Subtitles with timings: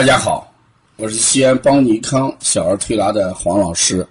[0.00, 0.50] 大家好，
[0.96, 4.08] 我是西安邦尼康小儿推拿的黄老师。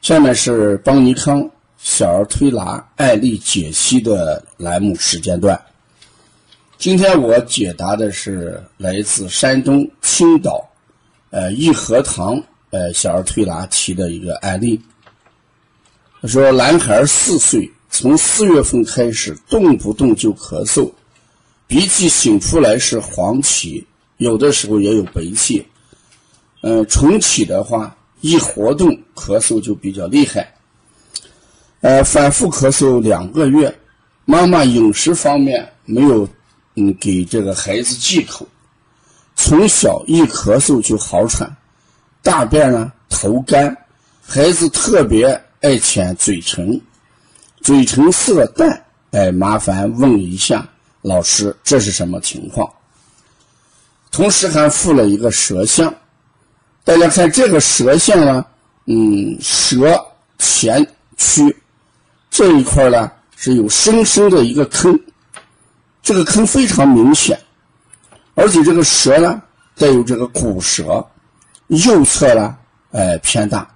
[0.00, 5.60] 下面是邦尼康小儿推拿案例解析的栏目时间段。
[6.78, 10.64] 今天我解答的是来自山东青岛，
[11.30, 12.40] 呃益和堂
[12.70, 14.80] 呃小儿推拿提的一个案例。
[16.22, 20.88] 他说，男孩四岁，从四月份开始动不动就咳嗽，
[21.66, 23.84] 鼻涕擤出来是黄芪，
[24.18, 25.66] 有的时候也有白气。
[26.62, 27.96] 嗯，重启的话。
[28.22, 30.54] 一活动咳嗽就比较厉害，
[31.82, 33.72] 呃，反复咳嗽两个月，
[34.24, 36.26] 妈妈饮食方面没有
[36.74, 38.48] 嗯给这个孩子忌口，
[39.36, 41.54] 从小一咳嗽就好喘，
[42.22, 43.76] 大便呢头干，
[44.22, 45.28] 孩子特别
[45.60, 46.80] 爱舔嘴唇，
[47.60, 50.66] 嘴唇色淡，哎，麻烦问一下
[51.02, 52.68] 老师这是什么情况？
[54.16, 55.94] 同时还附了一个舌象。
[56.84, 58.42] 大家看这个舌象呢，
[58.86, 60.02] 嗯，舌
[60.38, 60.82] 前
[61.18, 61.54] 区
[62.30, 64.98] 这一块呢是有深深的一个坑，
[66.02, 67.38] 这个坑非常明显，
[68.34, 69.42] 而且这个舌呢
[69.76, 71.06] 带有这个骨舌，
[71.66, 72.56] 右侧呢
[72.92, 73.70] 哎偏大。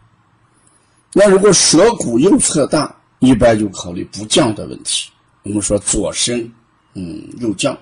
[1.12, 5.10] 那如果舌骨右侧大，一般就考虑不降的问题。
[5.42, 6.50] 我们说左升，
[6.94, 7.76] 嗯，右降。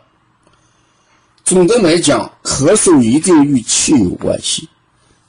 [1.49, 4.69] 总的来讲，咳嗽一定与气有关系。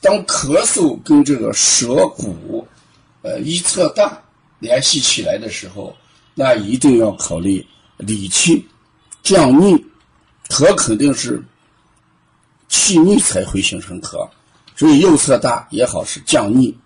[0.02, 2.68] 当咳嗽跟这个舌骨，
[3.22, 4.22] 呃一侧大
[4.60, 5.96] 联系起来的时候，
[6.36, 8.68] 那一定要考虑理气
[9.24, 9.82] 降逆，
[10.50, 11.42] 咳肯定是
[12.68, 14.28] 气逆才会形成咳，
[14.76, 16.78] 所以右侧大也好是降逆，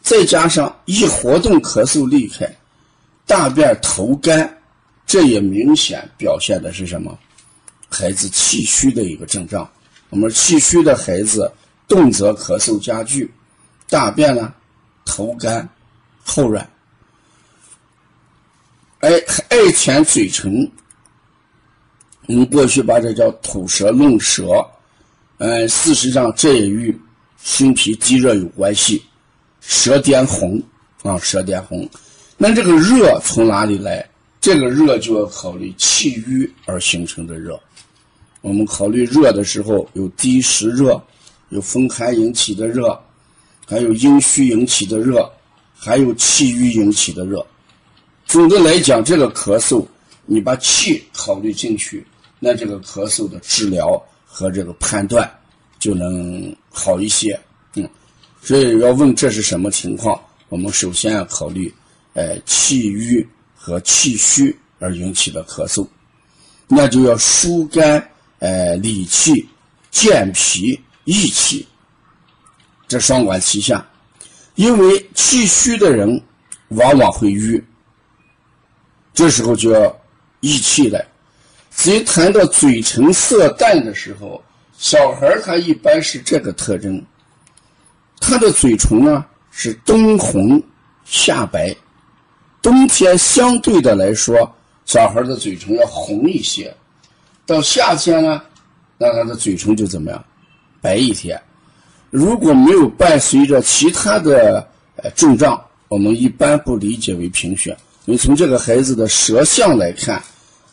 [0.00, 2.56] 再加上一活动咳嗽厉害，
[3.26, 4.56] 大便头干，
[5.04, 7.18] 这也明显表现的是什么？
[7.94, 9.70] 孩子气虚的一个症状。
[10.10, 11.52] 我们气虚的孩子。
[11.86, 13.30] 动则咳嗽加剧，
[13.90, 14.54] 大便呢
[15.04, 15.68] 头干
[16.24, 16.66] 后软，
[19.00, 19.10] 哎
[19.50, 20.66] 爱舔嘴唇，
[22.26, 24.66] 我们过去把这叫吐舌弄舌，
[25.36, 26.98] 嗯，事实上这也与
[27.42, 29.04] 心脾积热有关系，
[29.60, 30.60] 舌点红
[31.02, 31.86] 啊，舌点红，
[32.38, 34.08] 那这个热从哪里来？
[34.44, 37.58] 这个热就要考虑气郁而形成的热，
[38.42, 41.02] 我们考虑热的时候有低湿热。
[41.48, 43.00] 有风寒引起的热，
[43.64, 45.30] 还有阴虚引起的热，
[45.74, 47.46] 还有气郁引起的热。
[48.26, 49.82] 总的来讲，这个咳嗽，
[50.26, 52.04] 你把气考虑进去，
[52.38, 55.30] 那这个咳嗽的治疗和这个判断
[55.78, 57.38] 就能好一些。
[57.76, 57.88] 嗯，
[58.42, 61.72] 所以要问这是什么情况，我们首先要考虑，
[62.12, 63.26] 呃，气郁
[63.64, 65.88] 和气虚而引起的咳嗽，
[66.68, 68.06] 那就要疏肝，
[68.40, 69.48] 呃，理气，
[69.90, 70.78] 健脾。
[71.06, 71.68] 益气，
[72.88, 73.86] 这双管齐下，
[74.54, 76.08] 因为气虚的人
[76.68, 77.62] 往往会瘀，
[79.12, 79.94] 这时候就要
[80.40, 81.04] 益气了。
[81.70, 84.42] 所以谈到嘴唇色淡的时候，
[84.78, 87.04] 小孩他一般是这个特征，
[88.18, 90.62] 他的嘴唇呢是冬红
[91.04, 91.76] 下白，
[92.64, 94.50] 冬天相对的来说，
[94.86, 96.74] 小孩的嘴唇要红一些，
[97.44, 98.40] 到夏天呢，
[98.96, 100.24] 那他的嘴唇就怎么样？
[100.80, 101.38] 白一些，
[102.08, 104.66] 如果没有伴随着其他的
[104.96, 107.76] 呃症状，我们一般不理解为贫血。
[108.06, 110.22] 因为从这个孩子的舌象来看，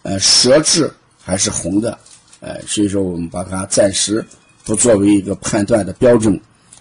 [0.04, 0.90] 呃，舌质
[1.22, 2.00] 还是红的，
[2.40, 4.26] 呃，所以说我们把它暂时
[4.64, 6.40] 不作为一个判断的标准，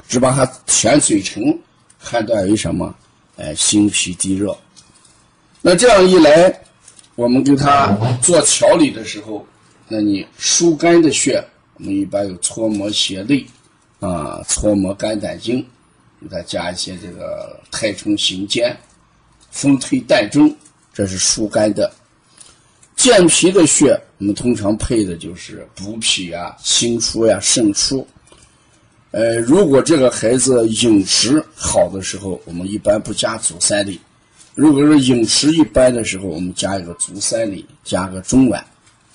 [0.08, 1.58] 只把它舔嘴唇
[2.00, 2.94] 判断为什么？
[3.34, 4.56] 呃，心脾地热。
[5.62, 6.62] 那这样一来，
[7.16, 9.46] 我们给他做调理的时候，
[9.88, 11.44] 那你疏肝的穴。
[11.74, 13.46] 我们一般有搓摩胁肋，
[14.00, 15.64] 啊，搓摩肝胆经，
[16.20, 18.76] 给它加一些这个太冲行间、
[19.50, 20.54] 风推膻中，
[20.92, 21.90] 这是疏肝的。
[22.96, 28.06] 健脾的穴，我们通常配的就是补脾啊、心出呀、肾出。
[29.10, 33.98] 呃，如果这个孩子饮食好的时候，我们一般不加足三里；
[34.60, 38.62] 如果说饮食一般的时候，我们加一个足三里，加个中脘，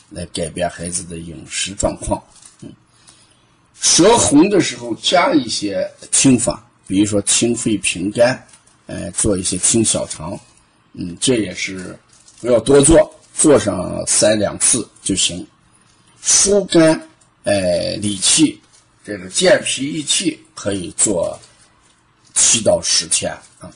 [0.10, 2.20] 来改变孩子的饮食状况。
[3.80, 8.44] 舌红的时候加一些清法，比如说清肺平肝，
[8.88, 10.36] 呃，做一些清小肠，
[10.94, 11.96] 嗯，这也是
[12.42, 15.46] 不要多做，做上三两次就行。
[16.24, 17.00] 疏肝，
[17.44, 18.60] 呃，理气，
[19.06, 21.40] 这个健脾益气可以做
[22.34, 23.72] 七到十天啊。